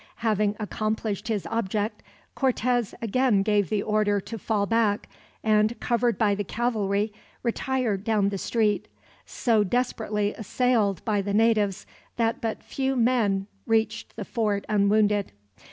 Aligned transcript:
Having 0.25 0.55
accomplished 0.59 1.27
his 1.27 1.45
object, 1.51 2.01
Cortez 2.33 2.95
again 3.03 3.43
gave 3.43 3.69
the 3.69 3.83
order 3.83 4.19
to 4.19 4.39
fall 4.39 4.65
back 4.65 5.07
and, 5.43 5.79
covered 5.79 6.17
by 6.17 6.33
the 6.33 6.43
cavalry, 6.43 7.13
retired 7.43 8.03
down 8.03 8.29
the 8.29 8.39
street; 8.39 8.87
so 9.27 9.63
desperately 9.63 10.33
assailed, 10.33 11.05
by 11.05 11.21
the 11.21 11.35
natives, 11.35 11.85
that 12.15 12.41
but 12.41 12.63
few 12.63 12.95
men 12.95 13.45
reached 13.67 14.15
the 14.15 14.25
fort 14.25 14.65
unwounded. 14.67 15.33